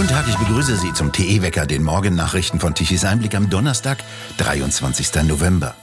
[0.00, 3.98] Guten Tag, ich begrüße Sie zum TE-Wecker, den Morgennachrichten von Tichys Einblick am Donnerstag,
[4.38, 5.24] 23.
[5.24, 5.74] November.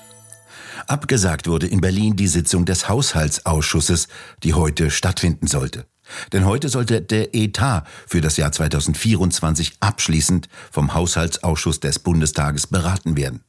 [0.88, 4.08] Abgesagt wurde in Berlin die Sitzung des Haushaltsausschusses,
[4.42, 5.86] die heute stattfinden sollte.
[6.34, 13.18] Denn heute sollte der Etat für das Jahr 2024 abschließend vom Haushaltsausschuss des Bundestages beraten
[13.18, 13.44] werden.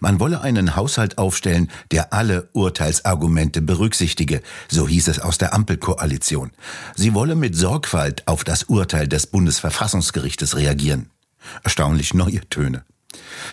[0.00, 6.52] Man wolle einen Haushalt aufstellen, der alle Urteilsargumente berücksichtige, so hieß es aus der Ampelkoalition.
[6.94, 11.10] Sie wolle mit Sorgfalt auf das Urteil des Bundesverfassungsgerichtes reagieren.
[11.62, 12.84] Erstaunlich neue Töne.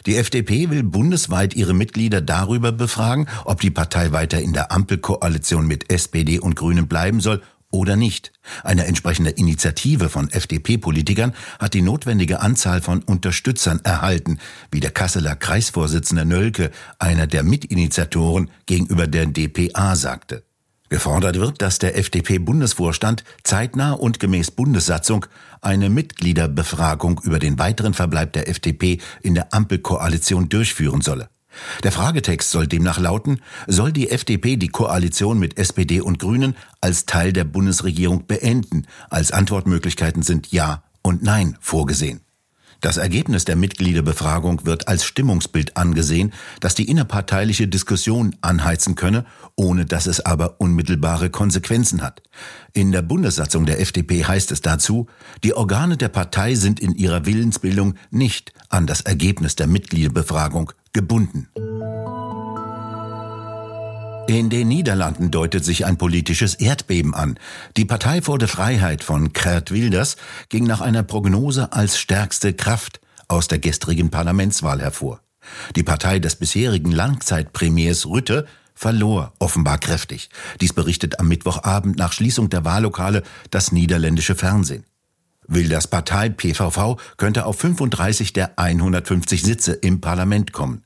[0.05, 5.67] Die FDP will bundesweit ihre Mitglieder darüber befragen, ob die Partei weiter in der Ampelkoalition
[5.67, 7.41] mit SPD und Grünen bleiben soll
[7.71, 8.31] oder nicht.
[8.63, 14.39] Eine entsprechende Initiative von FDP-Politikern hat die notwendige Anzahl von Unterstützern erhalten,
[14.71, 20.43] wie der Kasseler Kreisvorsitzende Nölke, einer der Mitinitiatoren, gegenüber der DPA sagte.
[20.91, 25.25] Gefordert wird, dass der FDP-Bundesvorstand zeitnah und gemäß Bundessatzung
[25.61, 31.29] eine Mitgliederbefragung über den weiteren Verbleib der FDP in der Ampelkoalition durchführen solle.
[31.83, 37.05] Der Fragetext soll demnach lauten, soll die FDP die Koalition mit SPD und Grünen als
[37.05, 38.87] Teil der Bundesregierung beenden?
[39.09, 42.21] Als Antwortmöglichkeiten sind Ja und Nein vorgesehen.
[42.81, 49.23] Das Ergebnis der Mitgliederbefragung wird als Stimmungsbild angesehen, das die innerparteiliche Diskussion anheizen könne,
[49.55, 52.23] ohne dass es aber unmittelbare Konsequenzen hat.
[52.73, 55.05] In der Bundessatzung der FDP heißt es dazu,
[55.43, 61.49] die Organe der Partei sind in ihrer Willensbildung nicht an das Ergebnis der Mitgliederbefragung gebunden.
[64.31, 67.37] In den Niederlanden deutet sich ein politisches Erdbeben an.
[67.75, 70.15] Die Partei vor der Freiheit von Kurt Wilders
[70.47, 75.19] ging nach einer Prognose als stärkste Kraft aus der gestrigen Parlamentswahl hervor.
[75.75, 80.29] Die Partei des bisherigen Langzeitpremiers Rütte verlor offenbar kräftig.
[80.61, 84.85] Dies berichtet am Mittwochabend nach Schließung der Wahllokale das niederländische Fernsehen.
[85.49, 90.85] Wilders Partei PVV könnte auf 35 der 150 Sitze im Parlament kommen.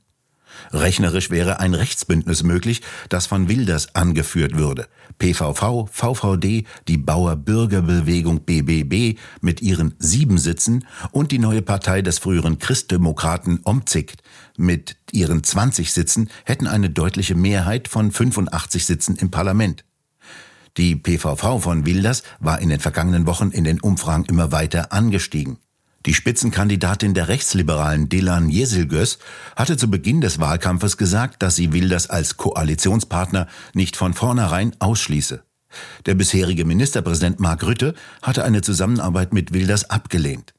[0.72, 4.88] Rechnerisch wäre ein Rechtsbündnis möglich, das von Wilders angeführt würde.
[5.18, 12.58] PVV, VVD, die Bauer-Bürgerbewegung BBB mit ihren sieben Sitzen und die neue Partei des früheren
[12.58, 14.22] Christdemokraten Omzicht
[14.56, 19.84] mit ihren 20 Sitzen hätten eine deutliche Mehrheit von 85 Sitzen im Parlament.
[20.76, 25.58] Die PVV von Wilders war in den vergangenen Wochen in den Umfragen immer weiter angestiegen.
[26.06, 29.18] Die Spitzenkandidatin der Rechtsliberalen Dilan Yesilgöz
[29.56, 35.42] hatte zu Beginn des Wahlkampfes gesagt, dass sie Wilders als Koalitionspartner nicht von vornherein ausschließe.
[36.06, 40.54] Der bisherige Ministerpräsident Mark Rütte hatte eine Zusammenarbeit mit Wilders abgelehnt.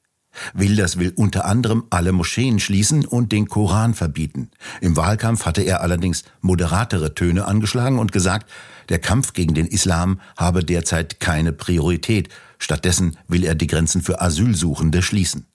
[0.54, 4.50] Wilders will unter anderem alle Moscheen schließen und den Koran verbieten.
[4.82, 8.50] Im Wahlkampf hatte er allerdings moderatere Töne angeschlagen und gesagt,
[8.90, 12.30] der Kampf gegen den Islam habe derzeit keine Priorität.
[12.58, 15.46] Stattdessen will er die Grenzen für Asylsuchende schließen.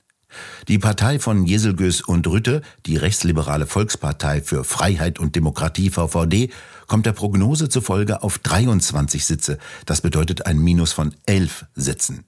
[0.69, 6.51] Die Partei von Jeselgös und Rütte, die rechtsliberale Volkspartei für Freiheit und Demokratie VVD,
[6.87, 9.59] kommt der Prognose zufolge auf 23 Sitze.
[9.87, 12.25] Das bedeutet ein Minus von 11 Sitzen.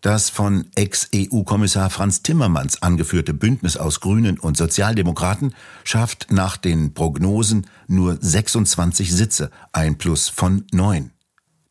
[0.00, 7.66] Das von Ex-EU-Kommissar Franz Timmermans angeführte Bündnis aus Grünen und Sozialdemokraten schafft nach den Prognosen
[7.88, 11.10] nur 26 Sitze, ein Plus von neun.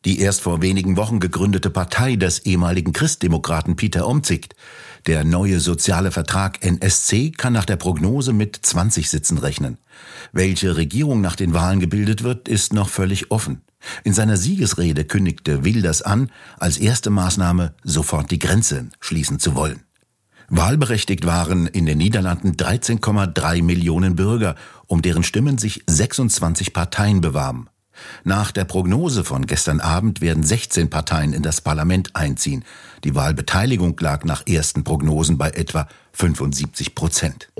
[0.04, 4.54] Die erst vor wenigen Wochen gegründete Partei des ehemaligen Christdemokraten Peter Omtzigt,
[5.06, 9.78] der neue soziale Vertrag NSC, kann nach der Prognose mit 20 Sitzen rechnen.
[10.32, 13.62] Welche Regierung nach den Wahlen gebildet wird, ist noch völlig offen.
[14.04, 19.84] In seiner Siegesrede kündigte Wilders an, als erste Maßnahme sofort die Grenzen schließen zu wollen.
[20.48, 24.54] Wahlberechtigt waren in den Niederlanden 13,3 Millionen Bürger,
[24.86, 27.68] um deren Stimmen sich 26 Parteien bewarben.
[28.24, 32.64] Nach der Prognose von gestern Abend werden 16 Parteien in das Parlament einziehen.
[33.04, 37.50] Die Wahlbeteiligung lag nach ersten Prognosen bei etwa 75 Prozent.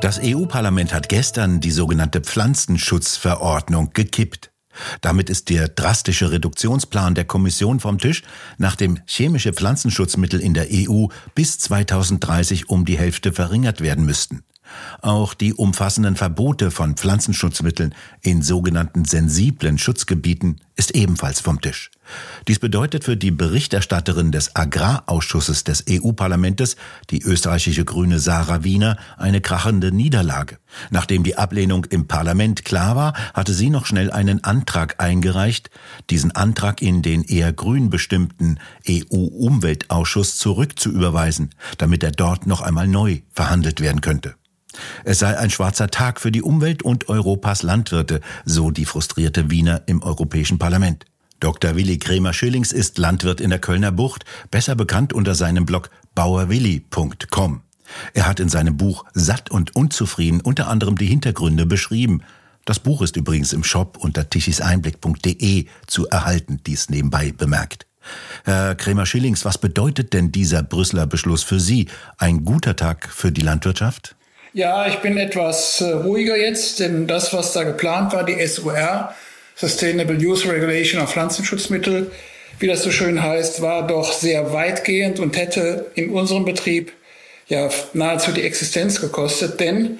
[0.00, 4.52] Das EU-Parlament hat gestern die sogenannte Pflanzenschutzverordnung gekippt.
[5.00, 8.22] Damit ist der drastische Reduktionsplan der Kommission vom Tisch,
[8.58, 14.44] nachdem chemische Pflanzenschutzmittel in der EU bis 2030 um die Hälfte verringert werden müssten.
[15.00, 21.90] Auch die umfassenden Verbote von Pflanzenschutzmitteln in sogenannten sensiblen Schutzgebieten ist ebenfalls vom Tisch.
[22.46, 26.76] Dies bedeutet für die Berichterstatterin des Agrarausschusses des EU-Parlamentes,
[27.10, 30.58] die österreichische Grüne Sarah Wiener, eine krachende Niederlage.
[30.90, 35.70] Nachdem die Ablehnung im Parlament klar war, hatte sie noch schnell einen Antrag eingereicht,
[36.10, 43.20] diesen Antrag in den eher grün bestimmten EU-Umweltausschuss zurückzuüberweisen, damit er dort noch einmal neu
[43.32, 44.37] verhandelt werden könnte.
[45.04, 49.82] Es sei ein schwarzer Tag für die Umwelt und Europas Landwirte, so die frustrierte Wiener
[49.86, 51.04] im Europäischen Parlament.
[51.40, 51.76] Dr.
[51.76, 57.62] Willi Kremer-Schillings ist Landwirt in der Kölner Bucht, besser bekannt unter seinem Blog bauerwilli.com.
[58.12, 62.22] Er hat in seinem Buch Satt und Unzufrieden unter anderem die Hintergründe beschrieben.
[62.64, 67.86] Das Buch ist übrigens im Shop unter tichiseinblick.de zu erhalten, dies nebenbei bemerkt.
[68.44, 71.88] Herr Kremer-Schillings, was bedeutet denn dieser Brüsseler Beschluss für Sie?
[72.16, 74.16] Ein guter Tag für die Landwirtschaft?
[74.54, 79.14] Ja, ich bin etwas äh, ruhiger jetzt, denn das, was da geplant war, die SUR,
[79.54, 82.10] Sustainable Use Regulation of Pflanzenschutzmittel,
[82.58, 86.92] wie das so schön heißt, war doch sehr weitgehend und hätte in unserem Betrieb
[87.48, 89.98] ja nahezu die Existenz gekostet, denn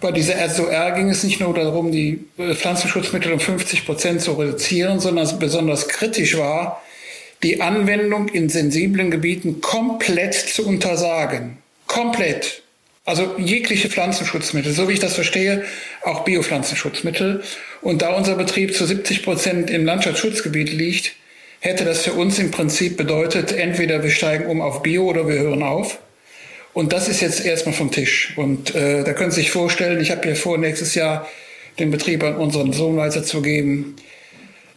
[0.00, 4.32] bei dieser SOR ging es nicht nur darum, die äh, Pflanzenschutzmittel um 50 Prozent zu
[4.32, 6.82] reduzieren, sondern besonders kritisch war,
[7.42, 11.58] die Anwendung in sensiblen Gebieten komplett zu untersagen.
[11.86, 12.61] Komplett.
[13.04, 15.64] Also jegliche Pflanzenschutzmittel, so wie ich das verstehe,
[16.02, 17.42] auch Biopflanzenschutzmittel.
[17.80, 21.12] Und da unser Betrieb zu 70 Prozent im Landschaftsschutzgebiet liegt,
[21.58, 25.38] hätte das für uns im Prinzip bedeutet, entweder wir steigen um auf Bio oder wir
[25.40, 25.98] hören auf.
[26.74, 28.34] Und das ist jetzt erstmal vom Tisch.
[28.36, 31.28] Und äh, da können Sie sich vorstellen, ich habe ja vor, nächstes Jahr
[31.78, 33.96] den Betrieb an unseren Sohn weiterzugeben,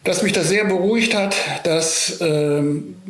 [0.04, 2.62] dass mich das sehr beruhigt hat, dass äh,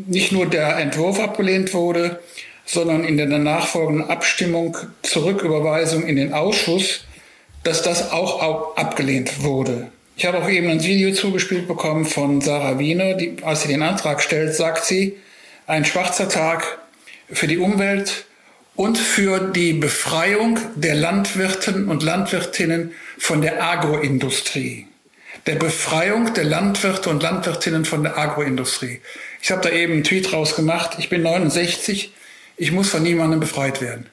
[0.07, 2.21] nicht nur der Entwurf abgelehnt wurde,
[2.67, 7.05] sondern in der nachfolgenden Abstimmung Zurücküberweisung in den Ausschuss,
[7.63, 9.89] dass das auch abgelehnt wurde.
[10.17, 13.83] Ich habe auch eben ein Video zugespielt bekommen von Sarah Wiener, die, als sie den
[13.83, 15.17] Antrag stellt, sagt sie,
[15.67, 16.79] ein schwarzer Tag
[17.31, 18.25] für die Umwelt
[18.77, 24.87] und für die Befreiung der Landwirten und Landwirtinnen von der Agroindustrie.
[25.47, 29.01] Der Befreiung der Landwirte und Landwirtinnen von der Agroindustrie.
[29.43, 30.99] Ich habe da eben einen Tweet rausgemacht.
[30.99, 32.13] Ich bin 69.
[32.59, 34.07] Ich muss von niemandem befreit werden.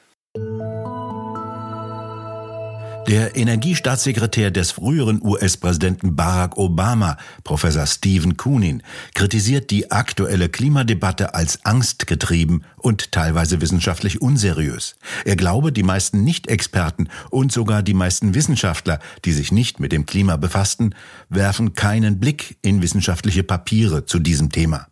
[3.08, 8.82] Der Energiestaatssekretär des früheren US-Präsidenten Barack Obama, Professor Stephen Kunin,
[9.14, 14.96] kritisiert die aktuelle Klimadebatte als angstgetrieben und teilweise wissenschaftlich unseriös.
[15.24, 20.06] Er glaube, die meisten Nicht-Experten und sogar die meisten Wissenschaftler, die sich nicht mit dem
[20.06, 20.94] Klima befassten,
[21.28, 24.86] werfen keinen Blick in wissenschaftliche Papiere zu diesem Thema.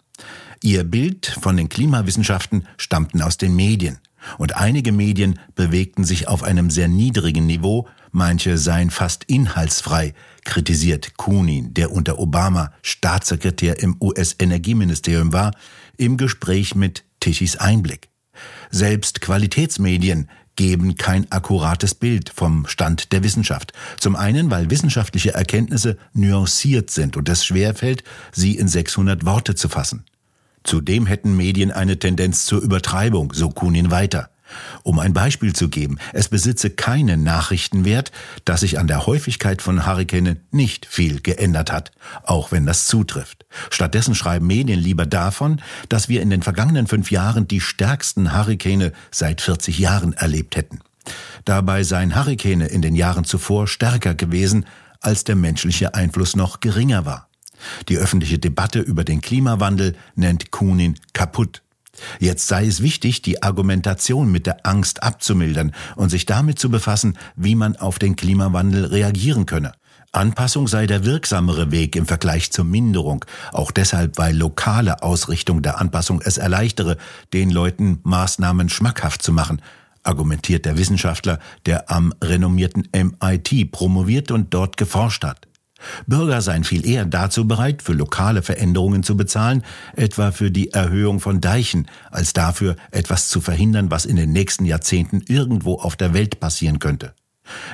[0.65, 3.99] Ihr Bild von den Klimawissenschaften stammten aus den Medien.
[4.39, 10.15] Und einige Medien bewegten sich auf einem sehr niedrigen Niveau, manche seien fast inhaltsfrei,
[10.45, 15.51] kritisiert Kunin, der unter Obama Staatssekretär im US-Energieministerium war,
[15.97, 18.11] im Gespräch mit Tichys Einblick.
[18.71, 23.73] Selbst Qualitätsmedien geben kein akkurates Bild vom Stand der Wissenschaft.
[23.99, 29.69] Zum einen, weil wissenschaftliche Erkenntnisse nuanciert sind und es schwerfällt, sie in 600 Worte zu
[29.69, 30.05] fassen.
[30.65, 34.31] Zudem hätten Medien eine Tendenz zur Übertreibung, so Kunin weiter.
[34.83, 38.13] Um ein Beispiel zu geben, es besitze keinen Nachrichtenwert,
[38.45, 41.93] dass sich an der Häufigkeit von Hurrikanen nicht viel geändert hat,
[42.25, 43.47] auch wenn das zutrifft.
[43.71, 48.93] Stattdessen schreiben Medien lieber davon, dass wir in den vergangenen fünf Jahren die stärksten Hurrikane
[49.11, 50.81] seit 40 Jahren erlebt hätten.
[51.45, 54.67] Dabei seien Hurrikane in den Jahren zuvor stärker gewesen,
[55.01, 57.29] als der menschliche Einfluss noch geringer war.
[57.89, 61.63] Die öffentliche Debatte über den Klimawandel nennt Kunin kaputt.
[62.19, 67.19] Jetzt sei es wichtig, die Argumentation mit der Angst abzumildern und sich damit zu befassen,
[67.37, 69.73] wie man auf den Klimawandel reagieren könne.
[70.15, 75.81] Anpassung sei der wirksamere Weg im Vergleich zur Minderung, auch deshalb, weil lokale Ausrichtung der
[75.81, 76.99] Anpassung es erleichtere,
[77.33, 79.63] den Leuten Maßnahmen schmackhaft zu machen,
[80.03, 85.49] argumentiert der Wissenschaftler, der am renommierten MIT promoviert und dort geforscht hat.
[86.07, 89.65] Bürger seien viel eher dazu bereit, für lokale Veränderungen zu bezahlen,
[89.97, 94.65] etwa für die Erhöhung von Deichen, als dafür, etwas zu verhindern, was in den nächsten
[94.65, 97.15] Jahrzehnten irgendwo auf der Welt passieren könnte.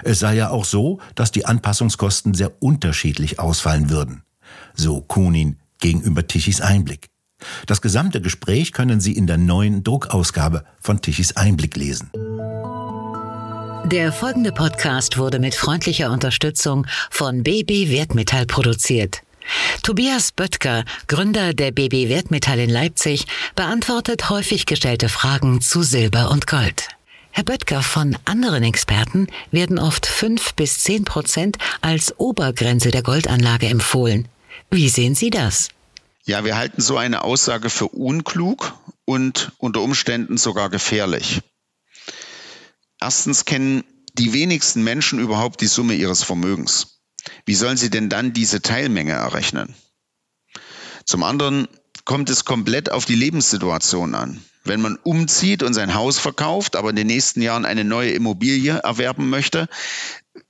[0.02, 4.22] Es sei ja auch so, dass die Anpassungskosten sehr unterschiedlich ausfallen würden.
[4.74, 7.08] So Kunin gegenüber Tichys Einblick.
[7.66, 12.10] Das gesamte Gespräch können Sie in der neuen Druckausgabe von Tichys Einblick lesen.
[13.90, 19.22] Der folgende Podcast wurde mit freundlicher Unterstützung von BB Wertmetall produziert.
[19.82, 23.26] Tobias Böttger, Gründer der BB Wertmetall in Leipzig,
[23.56, 26.88] beantwortet häufig gestellte Fragen zu Silber und Gold.
[27.30, 33.68] Herr Böttger, von anderen Experten werden oft fünf bis zehn Prozent als Obergrenze der Goldanlage
[33.68, 34.28] empfohlen.
[34.70, 35.70] Wie sehen Sie das?
[36.24, 38.74] Ja, wir halten so eine Aussage für unklug
[39.06, 41.40] und unter Umständen sogar gefährlich.
[43.00, 47.00] Erstens kennen die wenigsten Menschen überhaupt die Summe ihres Vermögens.
[47.44, 49.74] Wie sollen sie denn dann diese Teilmenge errechnen?
[51.04, 51.68] Zum anderen
[52.04, 54.42] kommt es komplett auf die Lebenssituation an.
[54.64, 58.78] Wenn man umzieht und sein Haus verkauft, aber in den nächsten Jahren eine neue Immobilie
[58.78, 59.68] erwerben möchte,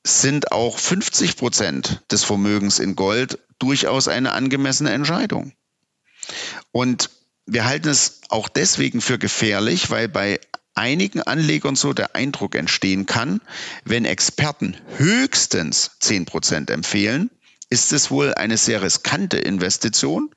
[0.05, 5.53] sind auch 50 Prozent des Vermögens in Gold durchaus eine angemessene Entscheidung.
[6.73, 7.11] Und
[7.47, 10.41] wir halten es auch deswegen für gefährlich, weil bei
[10.79, 13.41] einigen Anlegern so der Eindruck entstehen kann,
[13.85, 17.31] wenn Experten höchstens 10 Prozent empfehlen,
[17.69, 20.31] ist es wohl eine sehr riskante Investition.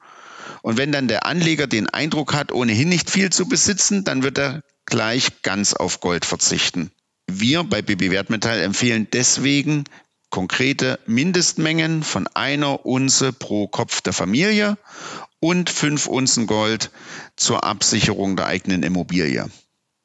[0.63, 4.38] Und wenn dann der Anleger den Eindruck hat, ohnehin nicht viel zu besitzen, dann wird
[4.38, 6.91] er gleich ganz auf Gold verzichten.
[7.27, 9.86] Wir bei BB Wertmetall empfehlen deswegen
[10.29, 14.77] konkrete Mindestmengen von einer Unze pro Kopf der Familie
[15.39, 16.91] und fünf Unzen Gold
[17.36, 19.50] zur Absicherung der eigenen Immobilie.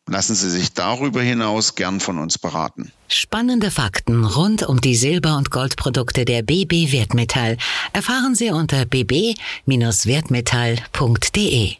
[0.09, 2.93] Lassen Sie sich darüber hinaus gern von uns beraten.
[3.09, 7.57] Spannende Fakten rund um die Silber- und Goldprodukte der BB Wertmetall
[7.93, 11.75] erfahren Sie unter bb-wertmetall.de.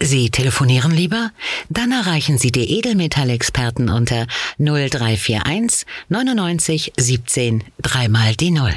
[0.00, 1.32] Sie telefonieren lieber?
[1.68, 8.76] Dann erreichen Sie die Edelmetallexperten unter 0341 99 17 dreimal die Null.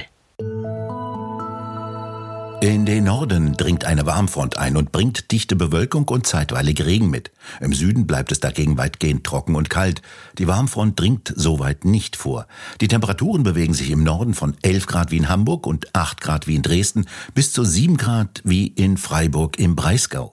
[2.62, 7.32] In den Norden dringt eine Warmfront ein und bringt dichte Bewölkung und zeitweilig Regen mit.
[7.60, 10.04] Im Süden bleibt es dagegen weitgehend trocken und kalt.
[10.38, 12.46] Die Warmfront dringt soweit nicht vor.
[12.80, 16.46] Die Temperaturen bewegen sich im Norden von 11 Grad wie in Hamburg und 8 Grad
[16.46, 20.32] wie in Dresden bis zu 7 Grad wie in Freiburg im Breisgau.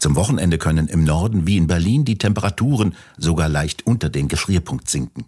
[0.00, 4.90] Zum Wochenende können im Norden wie in Berlin die Temperaturen sogar leicht unter den Gefrierpunkt
[4.90, 5.26] sinken.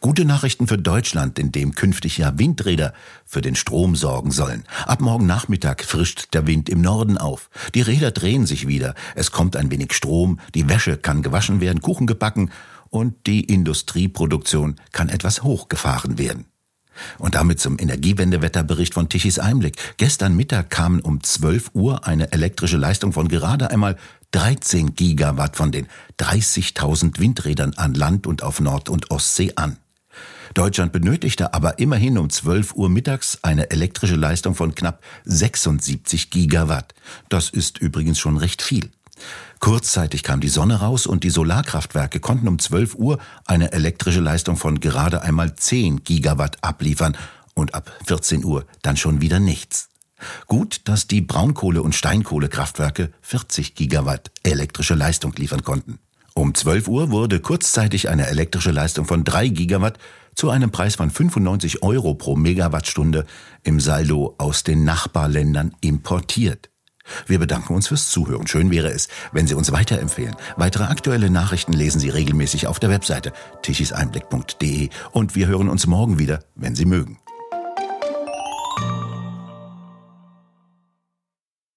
[0.00, 2.92] Gute Nachrichten für Deutschland, in dem künftig ja Windräder
[3.24, 4.64] für den Strom sorgen sollen.
[4.86, 7.50] Ab morgen Nachmittag frischt der Wind im Norden auf.
[7.74, 11.82] Die Räder drehen sich wieder, es kommt ein wenig Strom, die Wäsche kann gewaschen werden,
[11.82, 12.50] Kuchen gebacken
[12.90, 16.46] und die Industrieproduktion kann etwas hochgefahren werden.
[17.18, 19.76] Und damit zum Energiewendewetterbericht von Tichys Einblick.
[19.98, 23.96] Gestern Mittag kamen um 12 Uhr eine elektrische Leistung von gerade einmal
[24.36, 25.86] 13 Gigawatt von den
[26.20, 29.78] 30.000 Windrädern an Land und auf Nord- und Ostsee an.
[30.52, 36.92] Deutschland benötigte aber immerhin um 12 Uhr mittags eine elektrische Leistung von knapp 76 Gigawatt.
[37.30, 38.90] Das ist übrigens schon recht viel.
[39.58, 44.58] Kurzzeitig kam die Sonne raus und die Solarkraftwerke konnten um 12 Uhr eine elektrische Leistung
[44.58, 47.16] von gerade einmal 10 Gigawatt abliefern
[47.54, 49.88] und ab 14 Uhr dann schon wieder nichts.
[50.46, 55.98] Gut, dass die Braunkohle- und Steinkohlekraftwerke 40 Gigawatt elektrische Leistung liefern konnten.
[56.34, 59.98] Um 12 Uhr wurde kurzzeitig eine elektrische Leistung von 3 Gigawatt
[60.34, 63.24] zu einem Preis von 95 Euro pro Megawattstunde
[63.62, 66.68] im Saldo aus den Nachbarländern importiert.
[67.26, 68.46] Wir bedanken uns fürs Zuhören.
[68.46, 70.36] Schön wäre es, wenn Sie uns weiterempfehlen.
[70.56, 73.32] Weitere aktuelle Nachrichten lesen Sie regelmäßig auf der Webseite
[73.62, 77.18] tichiseinblick.de und wir hören uns morgen wieder, wenn Sie mögen.